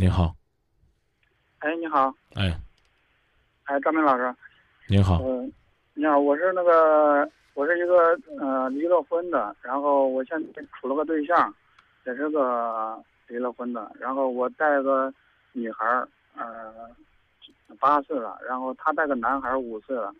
[0.00, 0.32] 您好，
[1.58, 2.56] 哎，你好，哎，
[3.64, 4.32] 哎，张明老师，
[4.86, 5.52] 您好，嗯、
[5.94, 11.52] 你好，我是那个，我是一个呃离了婚的，然后我现在处了个对象，
[12.06, 15.12] 也是个离了婚的，然后我带个
[15.50, 16.72] 女孩儿，呃，
[17.80, 20.14] 八岁了，然后他带个男孩儿五岁了，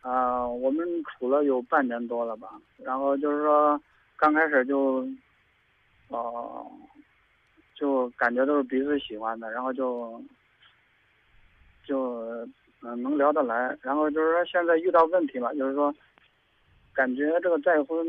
[0.00, 3.78] 啊、我们处了有半年多了吧，然后就是说
[4.16, 5.06] 刚开始就，
[6.08, 6.72] 哦、
[7.74, 10.22] 就感觉都是彼此喜欢的，然后就
[11.84, 12.22] 就
[12.80, 15.94] 嗯、呃能聊得来，然后就是说现在遇到问题了，就是说
[16.92, 18.06] 感觉这个再婚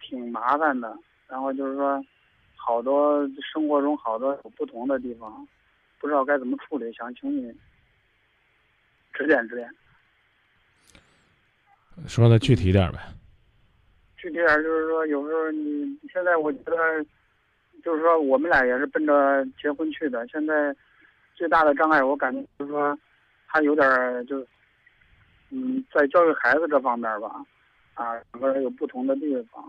[0.00, 2.04] 挺麻烦的，然后就是说
[2.56, 5.46] 好多生活中好多有不同的地方，
[6.00, 7.54] 不知道该怎么处理，想请你
[9.12, 9.70] 指点指点。
[12.06, 12.98] 说的具体点儿呗。
[14.18, 16.74] 具体点就是说，有时候你现在我觉得，
[17.86, 20.26] 就是说我们俩也是奔着结婚去的。
[20.26, 20.74] 现在
[21.36, 22.98] 最大的障碍，我感觉就是说，
[23.46, 24.44] 他有点儿就，
[25.50, 27.46] 嗯，在教育孩子这方面吧，
[27.94, 29.62] 啊，两个人有不同的地方。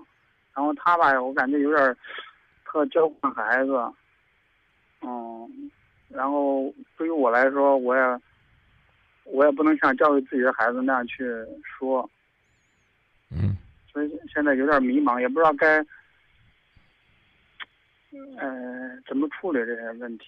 [0.56, 1.96] 然后他吧，我感觉有点儿
[2.66, 3.72] 特娇惯孩子，
[5.04, 5.70] 嗯，
[6.10, 8.02] 然后对于我来说，我也
[9.26, 11.24] 我也不能像教育自己的孩子那样去
[11.62, 12.10] 说。
[13.30, 13.56] 嗯，
[13.94, 15.86] 所以现在有点迷茫，也不知道该，
[18.40, 20.26] 呃，怎么处理这些问题。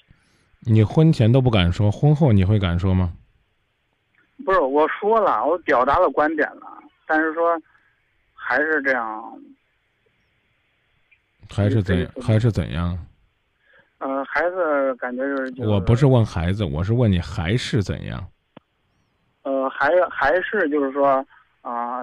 [0.61, 3.13] 你婚前都不敢说，婚后你会敢说吗？
[4.45, 7.61] 不是我说了，我表达了观点了，但是说
[8.33, 9.41] 还是这样，
[11.49, 12.11] 还是怎样？
[12.21, 12.97] 还是怎样？
[13.99, 18.25] 呃，孩子感觉是、就是，我不是问孩子，我是问你还是怎样？
[19.43, 21.25] 呃，还还是就是说
[21.61, 22.01] 啊、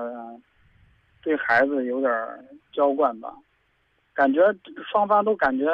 [1.22, 3.32] 对孩子有点儿娇惯吧，
[4.16, 4.40] 感觉
[4.90, 5.66] 双方都感觉，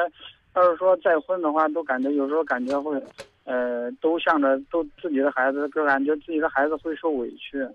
[0.53, 3.01] 要是说再婚的话，都感觉有时候感觉会，
[3.45, 7.65] 呃，都向着都自己的孩子，就感觉自己的孩子会受委屈。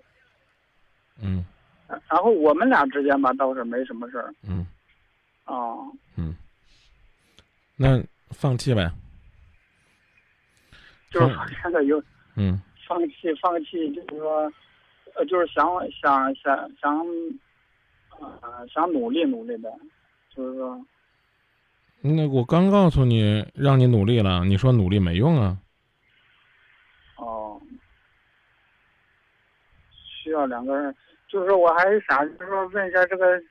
[1.21, 1.43] 嗯
[2.07, 4.65] 然后我们俩之间吧，倒是没什么事儿嗯
[5.43, 5.73] 啊。
[6.15, 6.35] 嗯，
[7.75, 7.99] 那
[8.29, 8.91] 放弃呗。
[11.09, 12.01] 就是说现在有
[12.35, 14.53] 嗯放弃，放弃，就是说，
[15.15, 15.65] 呃，就是想
[15.99, 17.05] 想想想，
[18.19, 19.67] 呃，想努力努力呗，
[20.39, 20.85] 就是说，
[21.99, 25.57] 那我刚告诉你让你努力了，你说努力没用啊？
[27.17, 27.61] 哦，
[29.91, 30.95] 需要两个人，
[31.27, 33.41] 就是说我还是想就是说问一下这个，呃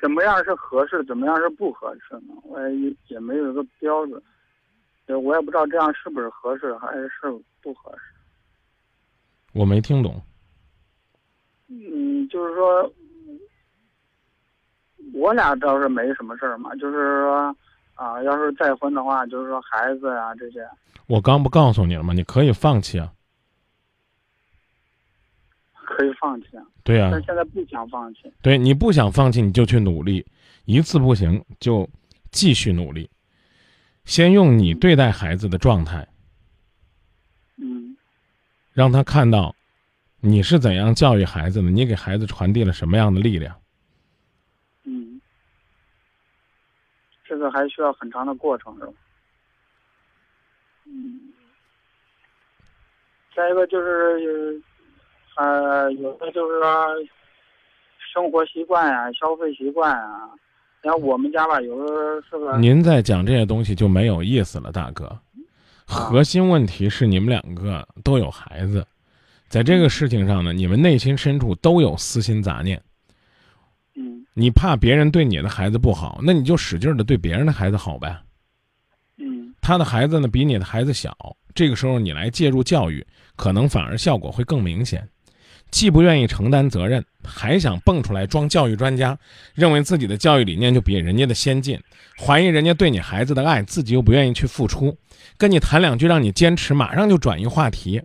[0.00, 2.32] 怎么样是合适，怎么样是不合适呢？
[2.44, 4.22] 我也也没有一个标准，
[5.04, 7.10] 对我也不知道这样是不是合适，还是
[7.60, 8.00] 不合适。
[9.52, 10.22] 我没听懂。
[11.68, 12.90] 嗯，就是说，
[15.14, 17.56] 我俩倒是没什么事儿嘛，就是说，
[17.94, 20.66] 啊，要是再婚的话，就是说孩子呀、这些，
[21.06, 22.12] 我刚不告诉你了吗？
[22.12, 23.12] 你可以放弃啊。
[25.88, 28.30] 可以放弃啊，对呀、但现在不想放弃。
[28.42, 30.26] 对你不想放弃，你就去努力，
[30.64, 31.88] 一次不行就
[32.32, 33.08] 继续努力。
[34.04, 36.06] 先用你对待孩子的状态，
[37.56, 37.96] 嗯
[38.72, 39.54] 让他看到
[40.20, 43.56] 你是怎样教育孩子的，你给孩子传递了什么样的力量。
[44.84, 45.20] 嗯，
[47.28, 48.92] 这个还需要很长的过程，是吧？
[50.86, 51.20] 嗯。
[53.34, 54.62] 再一个就是，
[55.36, 56.86] 呃，有的就是说，
[58.14, 60.30] 生活习惯呀、消费习惯啊。
[60.80, 65.18] 然后我们家吧，有的时候是个您在讲这些东西就没有意思了，大哥。
[65.84, 68.86] 核心问题是你们两个都有孩子，
[69.48, 72.82] 在这个事情上呢，你们内心深处都有私心杂念。
[74.36, 78.16] 嗯你怕别人对你的孩子不好，那你就使劲的对别人的孩子好呗。
[79.16, 81.16] 嗯他的孩子呢比你的孩子小，
[81.54, 83.04] 这个时候你来介入教育，
[83.34, 85.08] 可能反而效果会更明显。
[85.70, 89.18] 既不愿意承担责任，还想蹦出来装教育专家，
[89.54, 91.80] 认为自己的教育理念就比人家的先进，
[92.16, 94.96] 怀疑人家对你孩子的爱，自己又不愿意去付出，
[95.36, 98.00] 跟你谈两句让你坚持，马上就转移话题。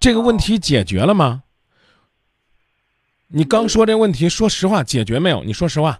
[0.00, 1.44] 这个问题解决了吗？
[3.32, 5.42] 你刚说这问题，说实话解决没有？
[5.42, 5.98] 你说实话。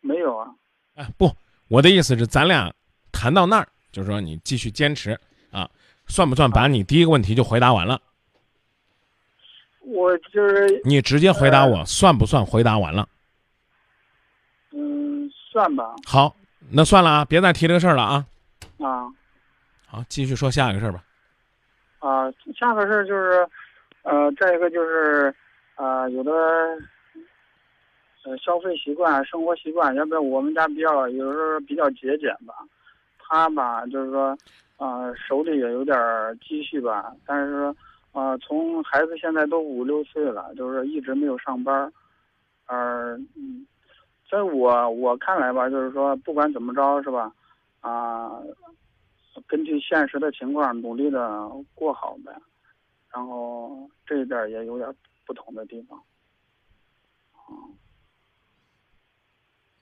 [0.00, 0.48] 没有啊。
[0.94, 1.30] 哎，不，
[1.68, 2.72] 我的意思是，咱俩
[3.12, 5.18] 谈到那儿，就是说你继续坚持
[5.50, 5.70] 啊，
[6.08, 8.00] 算不算把你第一个问题就回答完了？
[9.80, 13.08] 我就是你直接回答我，算不算回答完了？
[14.72, 16.34] 嗯，算吧好，
[16.70, 18.26] 那算了啊，别再提这个事儿了啊。
[18.78, 19.06] 啊
[19.86, 21.04] 好，继续说下一个事儿吧。
[22.00, 23.48] 啊，下个事儿就是，
[24.02, 25.34] 呃，再一个就是，
[25.76, 26.32] 呃，有的
[28.24, 32.54] 呃消费习惯、生活习惯，要不然我们家比较有时候比较节俭吧。
[33.18, 34.38] 他吧，就是说，
[34.78, 37.76] 呃，手里也有点儿积蓄吧，但是说，
[38.12, 41.92] 呃，从孩子现在都五六岁了，就是一直没有上班，
[42.68, 43.66] 呃，嗯，
[44.30, 47.32] 在我我看来吧，就是说，不管怎么着，是吧？
[47.80, 48.40] 啊，
[49.48, 52.32] 根据现实的情况，努力的过好呗。
[53.12, 54.88] 然后这一点也有点
[55.26, 56.02] 不同的地方。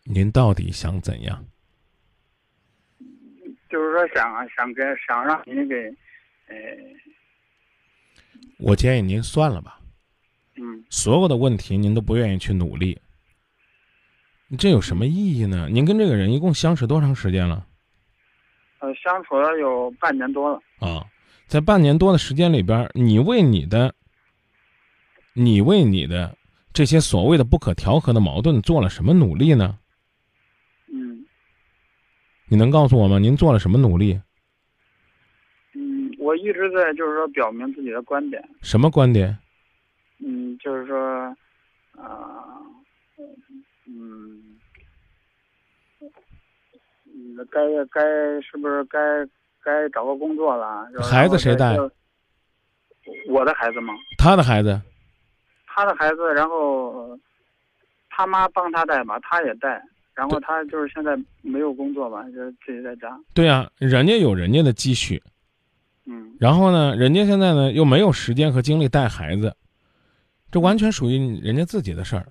[0.02, 1.44] 您到底想怎样？
[3.70, 5.74] 就是说想想给想让您给，
[6.46, 6.56] 呃，
[8.58, 9.80] 我建议您算了吧。
[10.56, 13.00] 嗯，所有的问题您都不愿意去努力，
[14.56, 15.68] 这有什么意义呢？
[15.68, 17.66] 您跟这个人一共相识多长时间了？
[18.78, 20.62] 呃，相处了有半年多了。
[20.78, 21.04] 啊，
[21.48, 23.92] 在半年多的时间里边，你为你的，
[25.34, 26.36] 你为你的
[26.72, 29.78] 这些所谓的不可调和的矛盾做了什么努力呢？
[30.92, 31.26] 嗯
[32.46, 33.18] 你能告诉我吗？
[33.18, 34.20] 您做了什么努力？
[35.72, 38.48] 嗯，我一直在就是说表明自己的观点。
[38.62, 39.36] 什么观点？
[40.18, 40.96] 嗯，就是说，
[41.96, 42.60] 啊、
[43.86, 44.56] 嗯，
[47.06, 47.60] 嗯，该
[47.90, 48.02] 该
[48.40, 48.98] 是不是该
[49.62, 50.86] 该找个工作了？
[51.02, 51.76] 孩子谁带？
[53.28, 54.80] 我的孩子吗，他的孩子，
[55.74, 57.18] 他的孩子，然后
[58.08, 59.82] 他妈帮他带吧，他也带，
[60.14, 63.18] 然后他就是现在没有工作嘛，就自己在家。
[63.32, 65.20] 对啊，人家有人家的积蓄，
[66.04, 69.56] 嗯然后呢，人家现在呢又没有时间和精力带孩子，
[70.52, 72.28] 这完全属于人家自己的事儿，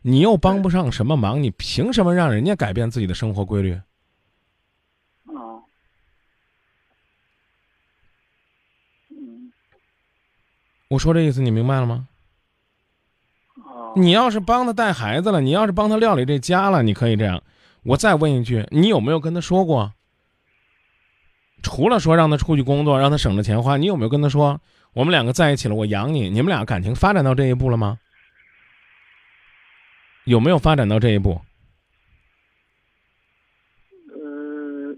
[0.00, 3.74] 你又帮不上什么忙，你凭什么让人家改变自己的生活规律？
[5.26, 5.60] 啊，
[9.10, 9.52] 嗯
[10.88, 12.08] 我说这意思你明白了吗？
[13.96, 17.42] 啊，你要是帮他带孩子了，你要是帮他料理这家了，你可以这样。
[17.82, 19.92] 我再问一句，你有没有跟他说过？
[21.62, 24.60] 除了说让他出去工作，让他省着钱花，你有没有跟他说，
[24.92, 26.28] 我们两个在一起了，我养你？
[26.28, 27.98] 你们俩感情发展到这一步了吗？
[30.24, 31.40] 有没有发展到这一步？
[34.10, 34.96] 呃，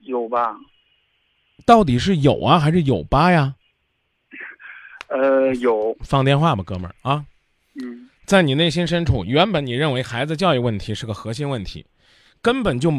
[0.00, 0.56] 有吧？
[1.66, 3.54] 到底是有啊，还是有吧呀？
[5.08, 7.24] 呃，有，放电话吧，哥们儿啊！
[7.82, 11.84] 嗯在你内心深处，原本你认为孩子教育问题是个核心问题，
[12.40, 12.90] 根本就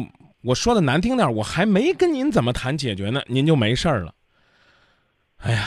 [0.44, 4.14] 我说的难听点儿，我还没跟您怎么谈解决呢，您就没事儿了。
[5.38, 5.64] 哎呀，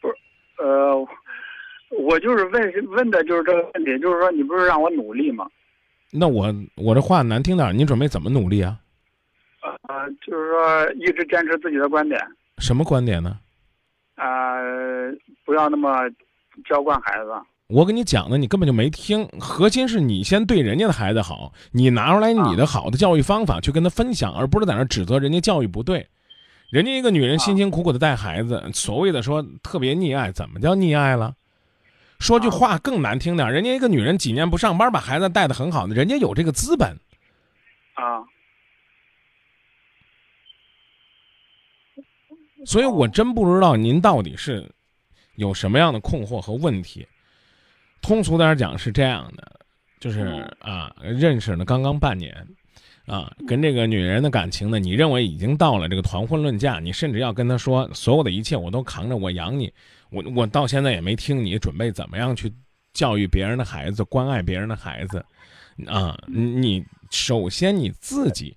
[0.00, 0.14] 不是
[0.58, 0.98] 呃，
[1.90, 5.46] 我就是问问的就是这个问题，就是说你不是让我努力吗？
[6.10, 8.80] 那我我这话难听点儿，您准备怎么努力啊？
[9.82, 12.20] 呃，就是说一直坚持自己的观点，
[12.58, 13.38] 什么观点呢？
[14.16, 15.12] 呃，
[15.44, 16.10] 不要那么
[16.68, 17.30] 娇惯孩子。
[17.72, 19.26] 我跟你讲的，你根本就没听。
[19.40, 26.06] 核心是你先对人家的孩子好，你拿出来你的好的教育方法去跟他分享，而不是在那指责人家教育不对。
[26.68, 31.34] 人家一个女人辛辛苦苦的带孩子，所谓的说特别溺爱，怎么叫溺爱了？
[32.18, 36.90] 说句话更难听点，人家一个女人几年不上班，把孩子带的很好的，人家有这个资本。
[37.94, 38.20] 啊，
[42.66, 44.70] 所以我真不知道您到底是
[45.36, 47.06] 有什么样的困惑和问题。
[48.02, 49.60] 通俗点讲是这样的，
[49.98, 52.46] 就是啊，认识了刚刚半年，
[53.06, 59.72] 啊，跟这个女人的感情呢，你认为已经到了这个谈婚论嫁，你甚至要跟她说所有的一切我都扛着，我养你，
[60.10, 62.52] 我我到现在也没听你准备怎么样去
[62.92, 65.24] 教育别人的孩子，关爱别人的孩子，
[65.86, 68.54] 啊，你首先你自己。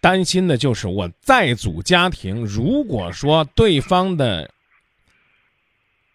[0.00, 4.50] 担心的就是我再组家庭，如果说对方的，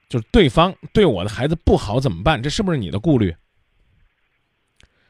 [0.10, 2.42] 就是对方对我的孩子不好怎么办？
[2.42, 3.34] 这是不是你的顾虑？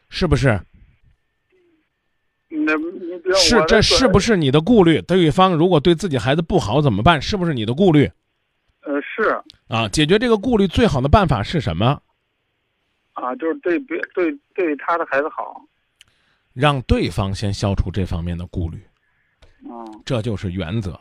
[0.09, 0.59] 是不是？
[3.35, 5.01] 是这是不是你的顾虑？
[5.03, 7.21] 对方如果对自己孩子不好怎么办？
[7.21, 8.11] 是不是你的顾虑？
[8.81, 12.01] 呃是啊，解决这个顾虑最好的办法是什么？
[13.13, 15.61] 啊，就是对别对对他的孩子好。
[16.53, 18.81] 让对方先消除这方面的顾虑。
[19.63, 20.99] 嗯这就是原则，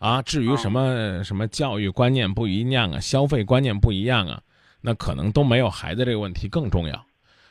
[0.00, 4.40] 啊，至于什么什么教育观念不一样啊，消费观念不一样啊，
[4.80, 6.94] 那可能都没有孩子这个问题更重要，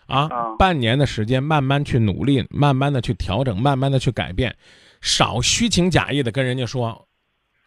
[0.07, 4.55] 啊，啊半年的时间慢慢去努力，慢慢的去调整，慢慢的去改变，
[4.99, 7.07] 少虚情假意的跟人家说，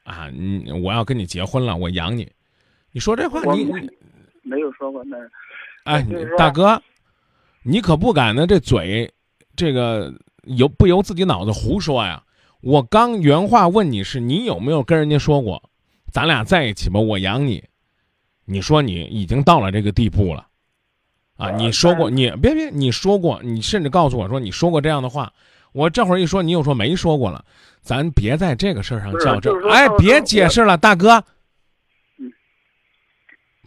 [0.02, 2.28] 啊，你我要跟你结婚了，我养你，
[2.90, 3.88] 你说这话你我没
[4.42, 5.30] 没有说过那是
[5.84, 6.82] 哎就是大哥，
[7.62, 9.08] 你可不敢呢，这嘴，
[9.54, 10.12] 这个
[10.42, 12.20] 由不由自己脑子胡说呀？
[12.62, 15.62] 我刚原话问你是你有没有跟人家说过，
[16.12, 17.62] 咱俩在一起吧，我养你。
[18.44, 20.46] 你说你已经到了这个地步了，
[21.36, 21.46] 啊！
[21.46, 25.32] 呃你说过，你别别，你说过，你甚至告诉我说你说过这样的话。
[25.72, 27.44] 我这会儿一说，你又说没说过了，
[27.80, 31.24] 咱别在这个事儿上较真哎别解释了，大哥
[32.18, 32.30] 嗯，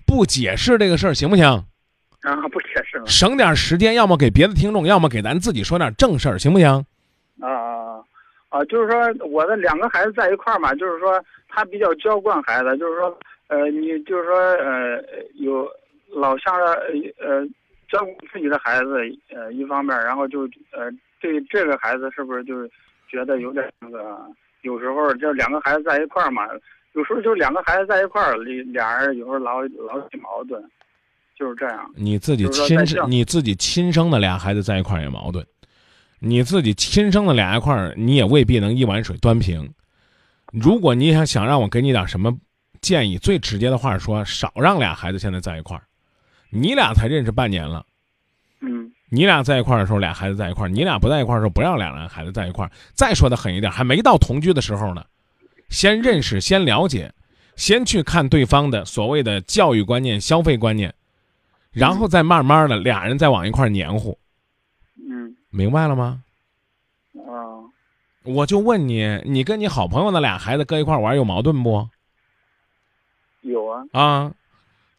[0.05, 1.45] 不解释这个事儿行不行？
[1.45, 6.85] 啊不解释了省点时间，要么给别的听众，要么给咱自己说点正事儿，行不行？
[7.41, 7.74] 啊
[8.55, 8.65] 啊啊！
[8.65, 15.03] 就是说我的两个孩子在一块儿嘛，就是说他比较娇惯孩子，就是说呃，你就是说呃
[15.35, 15.69] 有
[16.09, 17.45] 老向着呃呃
[17.89, 18.97] 照顾自己的孩子
[19.33, 22.69] 呃一方面，然后就呃对这个孩子是不是就是
[23.09, 24.17] 觉得有点那个？
[24.61, 26.47] 有时候这两个孩子在一块儿嘛，
[26.93, 30.59] 有时候就两个孩子在一块儿，俩人有时候老老起矛盾，
[31.37, 31.87] 就是这样。
[31.95, 35.45] 你自己亲生，你自己亲生的俩孩子在一块儿也矛盾，
[36.19, 39.71] 你自己亲生的俩一块儿，你也未必能一碗水端平。
[40.51, 42.35] 如果你想想让我给你点什么
[42.81, 45.83] 建议，最直接的话说，少让俩孩子现在在一块儿。
[46.49, 47.85] 你俩才认识半年了，
[48.61, 52.71] 嗯你俩在一块儿的时候，俩孩子在一块儿；你俩不在一块儿的时候，不让俩人孩子在一块儿。
[52.93, 55.05] 再说的狠一点，还没到同居的时候呢，
[55.69, 57.11] 先认识，先了解，
[57.55, 60.93] 先去看对方的所谓的教育观念、消费观念，
[61.71, 64.24] 然后再慢慢的俩人再往一块儿黏糊，嗯
[65.55, 66.21] 明白了吗？
[67.15, 67.63] 啊
[68.23, 71.87] 我就问你，你跟你好朋友那俩孩子搁一块儿玩有矛盾不？
[73.41, 74.33] 有啊啊，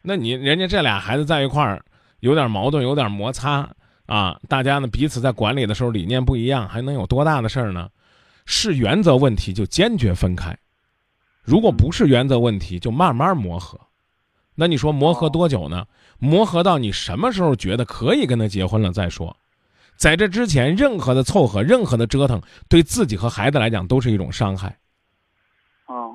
[0.01, 1.83] 那你人家这俩孩子在一块儿
[2.21, 3.69] 有点矛盾，有点摩擦
[4.07, 7.89] 啊，大家呢彼此在管理的时候理念不一样，还能有多大的事儿呢？
[8.45, 10.57] 是原则问题就坚决分开，
[11.43, 13.79] 如果不是原则问题就慢慢磨合。
[14.55, 15.85] 那你说磨合多久呢？
[16.17, 19.35] 磨合到你什么时候觉得可以跟他结婚了再说。
[19.97, 22.39] 在这之前，任何的凑合，任何的折腾，
[22.69, 24.67] 对自己和孩子来讲都是一种伤害。
[25.85, 26.07] 啊，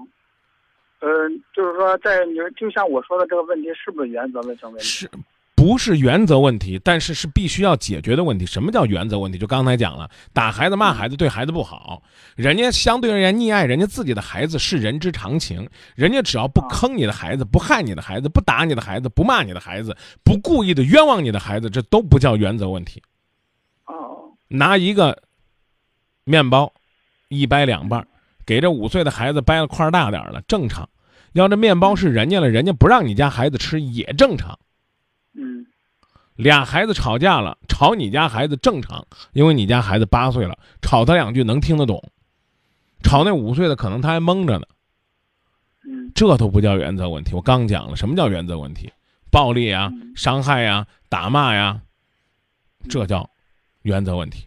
[1.00, 1.08] 呃，
[1.54, 4.62] 就是说，在你就像我说的这个问题，是不是原则问题？
[4.78, 5.10] 是
[5.54, 6.80] 不是原则问题？
[6.82, 8.44] 但是是必须要解决的问题。
[8.44, 9.38] 什么叫原则问题？
[9.38, 12.02] 就刚才讲了，打孩子、骂孩子，对孩子不好。
[12.34, 15.68] 人家相对而言溺爱人家自己的孩子是人之常情。
[15.94, 23.02] 人家只要不坑你的孩子，不害你的孩子，不打你的孩子，不骂你的孩子，不故意的冤枉你的孩子，这都不叫原则问题。
[24.52, 25.22] 拿一个
[26.24, 26.72] 面包，
[27.28, 28.06] 一掰两半，
[28.44, 30.88] 给这五岁的孩子掰了块大点儿了，正常。
[31.32, 34.58] 要这面包是人家了，人家不让你家孩子吃也正常。
[35.34, 35.66] 嗯
[36.36, 42.02] 俩孩子吵架了，吵你家孩子正常，因为你家孩子八岁了，吵他两句能听得懂。
[43.02, 44.66] 吵那五岁的可能他还蒙着呢，
[45.86, 47.34] 嗯这都不叫原则问题。
[47.34, 48.92] 我刚讲了，什么叫原则问题？
[49.30, 51.80] 暴力啊、伤害呀、打骂呀，
[52.88, 53.30] 这叫
[53.82, 54.46] 原则问题。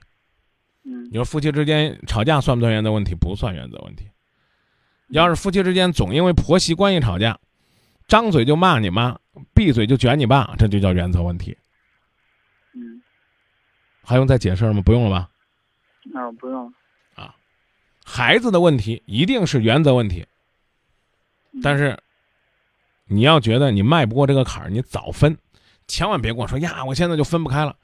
[0.84, 3.16] 嗯你说夫妻之间吵架算不算原则问题？
[3.16, 4.08] 不算原则问题。
[5.10, 7.40] 要是夫妻之间总因为婆媳关系吵架，
[8.08, 9.18] 张嘴就骂你妈，
[9.54, 11.58] 闭嘴就卷你爸，这就叫原则问题。
[12.74, 13.02] 嗯，
[14.04, 14.82] 还用再解释吗？
[14.82, 15.30] 不用了吧？
[16.12, 16.72] 那我不用
[17.16, 17.36] 啊。
[18.04, 20.26] 孩子的问题一定是原则问题，
[21.52, 21.98] 嗯但是
[23.06, 25.36] 你要觉得你迈不过这个坎儿，你早分，
[25.88, 27.76] 千万别跟我说呀，我现在就分不开了。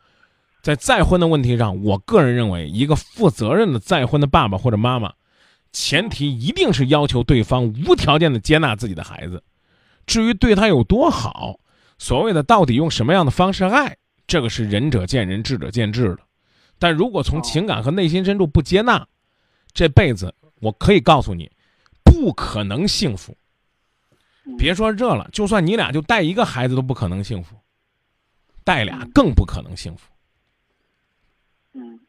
[0.61, 5.11] 在再婚的问题上，我个人认为，一个负责任的再婚的爸爸或者妈妈，
[5.71, 9.43] 前提一定是要求对方无条件的接纳自己的孩子。
[10.05, 11.59] 至于对他有多好，
[11.97, 16.19] 所谓的到底用什么样的方式爱，这个是仁者见仁，智者见智的。
[16.77, 19.07] 但如果从哦情感和内心深处不接纳，
[19.73, 21.49] 这辈子我可以告诉你，
[22.03, 23.35] 不可能幸福。
[24.43, 27.55] 嗯别说这了，就算你俩就带一个孩子都不可能幸福，
[28.63, 30.07] 带俩嗯更不可能幸福，
[31.73, 31.99] 嗯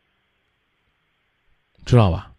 [1.85, 2.33] 知道吧？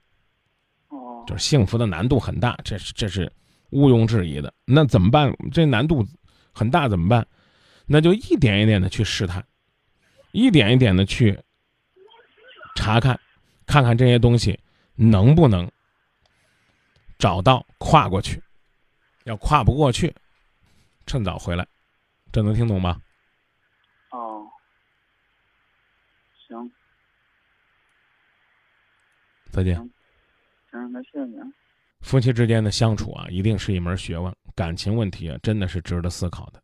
[0.90, 3.32] 哦就是幸福的难度很大，这是这是
[3.70, 4.54] 毋庸置疑的。
[4.66, 5.34] 那怎么办？
[5.52, 6.06] 这难度
[6.54, 7.26] 很大，怎么办？
[7.86, 9.46] 那就一点一点的去试探，
[10.32, 11.40] 一点一点的去
[12.76, 13.20] 查看，
[13.66, 14.60] 看看这些东西
[14.96, 15.70] 能不能
[17.18, 18.42] 找到跨过去。
[19.26, 20.14] 要跨不过去，
[21.06, 21.66] 趁早回来。
[22.32, 23.02] 这能听懂吗？
[24.12, 24.46] 哦，
[26.48, 26.70] 行
[29.54, 29.76] 再见。
[30.72, 31.46] 行，那谢谢你啊。
[32.02, 36.62] 夫妻之间的相处啊，一定是一门学问，感情问题啊，真的是值得思考的。